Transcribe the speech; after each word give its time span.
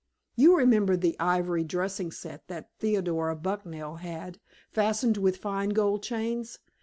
You 0.35 0.57
remember 0.57 0.97
the 0.97 1.15
ivory 1.19 1.63
dressing 1.63 2.09
set 2.11 2.47
that 2.47 2.71
Theodora 2.79 3.35
Bucknell 3.35 3.97
had, 3.97 4.39
fastened 4.71 5.17
with 5.17 5.37
fine 5.37 5.69
gold 5.69 6.01
chains? 6.01 6.57